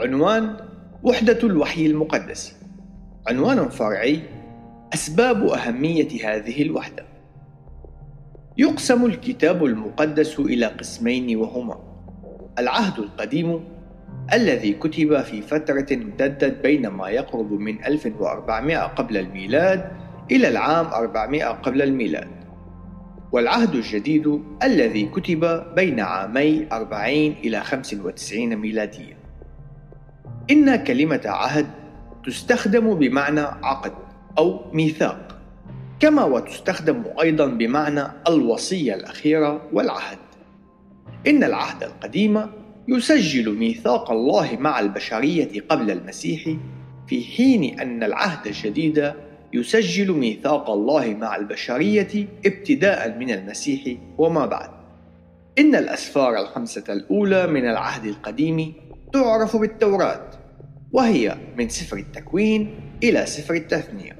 [0.00, 0.56] عنوان
[1.02, 2.56] وحدة الوحي المقدس.
[3.28, 4.20] عنوان فرعي
[4.94, 7.04] أسباب أهمية هذه الوحدة.
[8.58, 11.78] يقسم الكتاب المقدس إلى قسمين وهما
[12.58, 13.64] العهد القديم
[14.32, 19.90] الذي كتب في فترة امتدت بين ما يقرب من 1400 قبل الميلاد
[20.30, 22.28] إلى العام 400 قبل الميلاد.
[23.32, 27.12] والعهد الجديد الذي كتب بين عامي 40
[27.44, 29.27] إلى 95 ميلادية.
[30.50, 31.66] إن كلمة عهد
[32.24, 33.92] تستخدم بمعنى عقد
[34.38, 35.38] أو ميثاق
[36.00, 40.18] كما وتستخدم أيضا بمعنى الوصية الأخيرة والعهد
[41.26, 42.46] إن العهد القديم
[42.88, 46.56] يسجل ميثاق الله مع البشرية قبل المسيح
[47.08, 49.12] في حين أن العهد الجديد
[49.52, 54.70] يسجل ميثاق الله مع البشرية ابتداء من المسيح وما بعد.
[55.58, 58.72] إن الأسفار الخمسة الأولى من العهد القديم
[59.12, 60.30] تعرف بالتوراة،
[60.92, 64.16] وهي من سفر التكوين إلى سفر التثنية.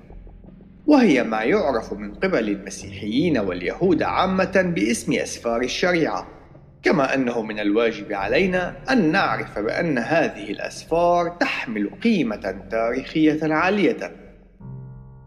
[0.86, 6.38] وهي ما يعرف من قبل المسيحيين واليهود عامة باسم أسفار الشريعة.
[6.82, 14.16] كما أنه من الواجب علينا أن نعرف بأن هذه الأسفار تحمل قيمة تاريخية عالية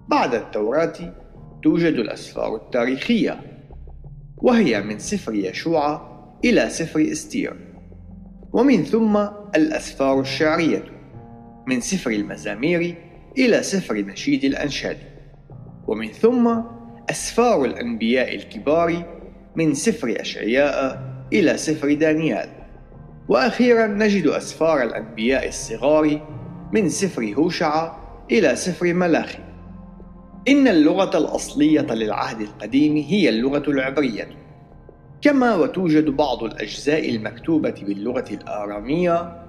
[0.07, 0.93] بعد التوراة
[1.63, 3.39] توجد الأسفار التاريخية
[4.37, 6.11] وهي من سفر يشوع
[6.45, 7.55] إلى سفر إستير
[8.53, 9.17] ومن ثم
[9.55, 10.83] الأسفار الشعرية
[11.67, 12.95] من سفر المزامير
[13.37, 14.97] إلى سفر نشيد الأنشاد.
[15.87, 16.61] ومن ثم
[17.09, 19.05] أسفار الأنبياء الكبار
[19.55, 21.01] من سفر أشعياء
[21.33, 22.49] إلى سفر دانيال.
[23.29, 26.27] وأخيرا نجد أسفار الأنبياء الصغار
[26.73, 27.95] من سفر هوشع
[28.31, 29.39] إلى سفر ملاخي.
[30.47, 34.27] إن اللغة الأصلية للعهد القديم هي اللغة العبرية.
[35.21, 39.41] كما وتوجد بعض الأجزاء المكتوبة باللغة الآرامية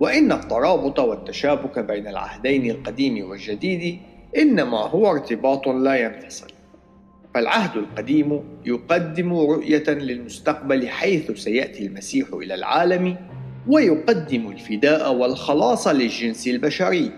[0.00, 3.98] وإن الترابط والتشابك بين العهدين القديم والجديد
[4.38, 6.46] إنما هو ارتباط لا ينفصل.
[7.34, 13.16] فالعهد القديم يقدم رؤية للمستقبل حيث سيأتي المسيح إلى العالم
[13.68, 17.10] ويقدم الفداء والخلاص للجنس البشري.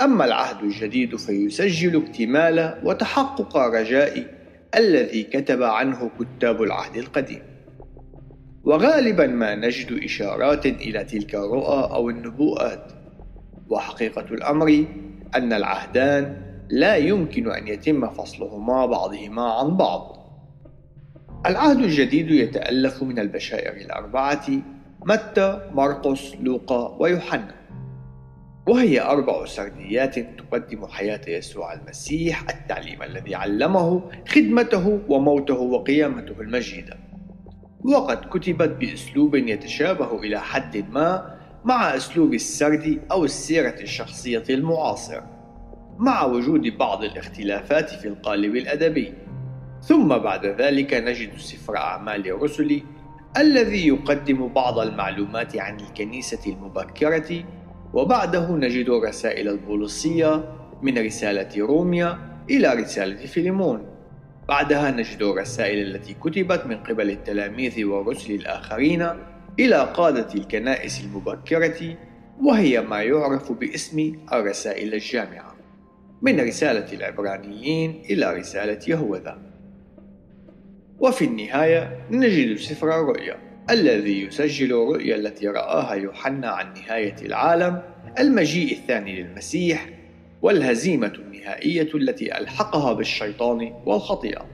[0.00, 4.24] أما العهد الجديد فيسجل اكتمال وتحقق رجاء
[4.76, 7.42] الذي كتب عنه كتاب العهد القديم.
[8.64, 12.92] وغالبا ما نجد إشارات إلى تلك الرؤى أو النبوءات.
[13.68, 14.84] وحقيقة الأمر
[15.34, 16.36] أن العهدان
[16.70, 20.18] لا يمكن أن يتم فصلهما بعضهما عن بعض.
[21.46, 24.46] العهد الجديد يتألف من البشائر الأربعة
[25.06, 27.54] متى، مرقس، لوقا ويوحنا.
[28.68, 37.07] وهي أربع سرديات تقدم حياة يسوع المسيح التعليم الذي علمه خدمته وموته وقيامته المجيدة.
[37.84, 45.20] وقد كتبت بأسلوب يتشابه إلى حد ما مع أسلوب السرد أو السيرة الشخصية المعاصر
[45.98, 49.14] مع وجود بعض الاختلافات في القالب الأدبي.
[49.82, 52.82] ثم بعد ذلك نجد سفر أعمال الرسل
[53.36, 57.44] الذي يقدم بعض المعلومات عن الكنيسة المبكرة
[57.94, 60.44] وبعده نجد الرسائل البوليسية
[60.82, 62.18] من رسالة روميا
[62.50, 63.97] إلى رسالة فيليمون.
[64.48, 69.08] بعدها نجد الرسائل التي كتبت من قبل التلاميذ والرسل الآخرين
[69.58, 71.96] إلى قادة الكنائس المبكرة
[72.42, 75.56] وهي ما يعرف باسم الرسائل الجامعة
[76.22, 79.38] من رسالة العبرانيين إلى رسالة يهوذا.
[80.98, 83.36] وفي النهاية نجد سفر الرؤيا
[83.70, 87.82] الذي يسجل الرؤيا التي رآها يوحنا عن نهاية العالم
[88.18, 89.97] المجيء الثاني للمسيح
[90.42, 94.46] والهزيمة النهائية التي ألحقها بالشيطان والخطيئة.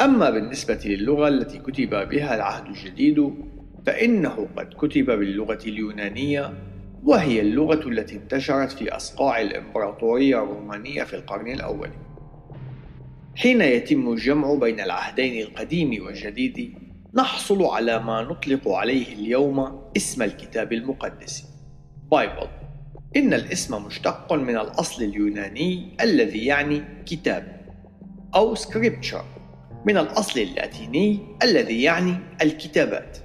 [0.00, 3.34] أما بالنسبة للغة التي كتب بها العهد الجديد
[3.86, 6.54] فإنه قد كتب باللغة اليونانية
[7.04, 11.90] وهي اللغة التي انتشرت في أصقاع الإمبراطورية الرومانية في القرن الأول.
[13.36, 16.74] حين يتم الجمع بين العهدين القديم والجديد
[17.14, 21.44] نحصل على ما نطلق عليه اليوم اسم الكتاب المقدس
[22.10, 22.59] بايبل
[23.16, 27.60] إن الاسم مشتق من الأصل اليوناني الذي يعني كتاب
[28.34, 29.24] أو scripture
[29.86, 33.18] من الأصل اللاتيني الذي يعني الكتابات.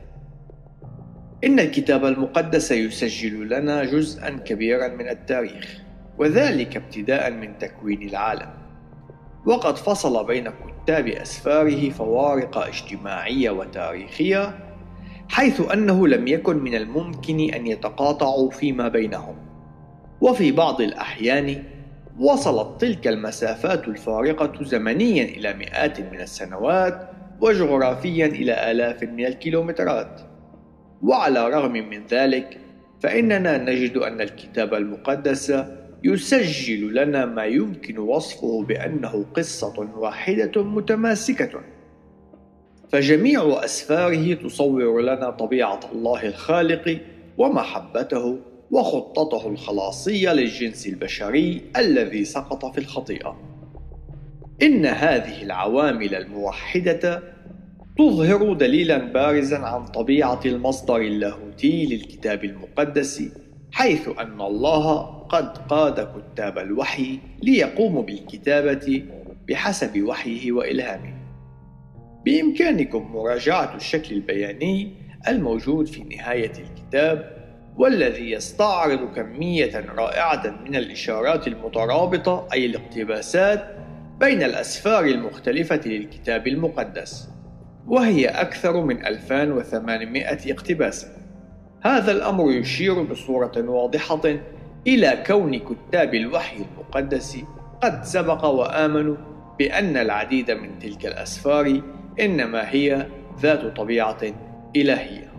[1.43, 5.81] إن الكتاب المقدس يسجل لنا جزءا كبيرا من التاريخ
[6.17, 8.49] وذلك ابتداء من تكوين العالم.
[9.45, 14.59] وقد فصل بين كتاب أسفاره فوارق اجتماعية وتاريخية
[15.29, 19.54] حيث أنه لم يكن من الممكن أن يتقاطعوا فيما بينهم.
[20.25, 21.63] وفي بعض الأحيان
[22.19, 27.09] وصلت تلك المسافات الفارقة زمنيا إلى مئات من السنوات
[27.41, 30.21] وجغرافيا إلى آلاف من الكيلومترات.
[31.01, 32.57] وعلى الرغم من ذلك
[33.01, 35.53] فإننا نجد أن الكتاب المقدس
[36.03, 41.61] يسجل لنا ما يمكن وصفه بأنه قصة واحدة متماسكة.
[42.89, 46.99] فجميع أسفاره تصور لنا طبيعة الله الخالق
[47.37, 48.37] ومحبته
[48.71, 53.37] وخطته الخلاصية للجنس البشري الذي سقط في الخطيئة.
[54.61, 57.23] إن هذه العوامل الموحدة
[57.97, 63.23] تظهر دليلا بارزا عن طبيعة المصدر اللاهوتي للكتاب المقدس
[63.71, 69.03] حيث أن الله قد قاد كتاب الوحي ليقوموا بالكتابة
[69.47, 71.13] بحسب وحيه وإلهامه.
[72.25, 74.91] بإمكانكم مراجعة الشكل البياني
[75.27, 77.34] الموجود في نهاية الكتاب
[77.77, 83.65] والذي يستعرض كمية رائعة من الإشارات المترابطة أي الاقتباسات
[84.19, 87.29] بين الأسفار المختلفة للكتاب المقدس
[87.87, 91.07] وهي أكثر من 2800 اقتباس.
[91.81, 94.21] هذا الأمر يشير بصورة واضحة
[94.87, 97.37] إلى كون كتاب الوحي المقدس
[97.83, 99.15] قد سبق وآمنوا
[99.59, 101.81] بأن العديد من تلك الأسفار
[102.19, 103.07] إنما هي
[103.41, 104.21] ذات طبيعة
[104.75, 105.34] إلهية.